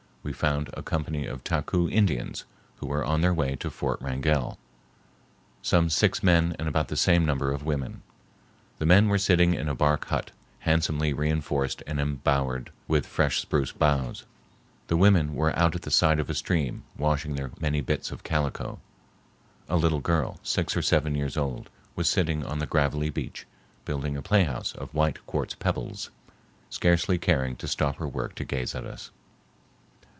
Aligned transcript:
We 0.23 0.33
found 0.33 0.69
a 0.75 0.83
company 0.83 1.25
of 1.25 1.43
Taku 1.43 1.89
Indians, 1.89 2.45
who 2.75 2.85
were 2.85 3.03
on 3.03 3.21
their 3.21 3.33
way 3.33 3.55
to 3.55 3.71
Fort 3.71 3.99
Wrangell, 4.03 4.59
some 5.63 5.89
six 5.89 6.21
men 6.21 6.55
and 6.59 6.67
about 6.67 6.89
the 6.89 6.95
same 6.95 7.25
number 7.25 7.51
of 7.51 7.63
women. 7.65 8.03
The 8.77 8.85
men 8.85 9.07
were 9.07 9.17
sitting 9.17 9.55
in 9.55 9.67
a 9.67 9.73
bark 9.73 10.05
hut, 10.09 10.29
handsomely 10.59 11.11
reinforced 11.11 11.81
and 11.87 11.99
embowered 11.99 12.71
with 12.87 13.07
fresh 13.07 13.39
spruce 13.39 13.71
boughs. 13.71 14.25
The 14.89 14.95
women 14.95 15.33
were 15.33 15.57
out 15.57 15.73
at 15.73 15.81
the 15.81 15.89
side 15.91 16.19
of 16.19 16.29
a 16.29 16.35
stream, 16.35 16.83
washing 16.95 17.33
their 17.33 17.49
many 17.59 17.81
bits 17.81 18.11
of 18.11 18.21
calico. 18.23 18.79
A 19.67 19.75
little 19.75 20.01
girl, 20.01 20.39
six 20.43 20.77
or 20.77 20.83
seven 20.83 21.15
years 21.15 21.35
old, 21.35 21.71
was 21.95 22.07
sitting 22.07 22.45
on 22.45 22.59
the 22.59 22.67
gravelly 22.67 23.09
beach, 23.09 23.47
building 23.85 24.15
a 24.15 24.21
playhouse 24.21 24.73
of 24.75 24.93
white 24.93 25.25
quartz 25.25 25.55
pebbles, 25.55 26.11
scarcely 26.69 27.17
caring 27.17 27.55
to 27.55 27.67
stop 27.67 27.95
her 27.95 28.07
work 28.07 28.35
to 28.35 28.45
gaze 28.45 28.75
at 28.75 28.85
us. 28.85 29.09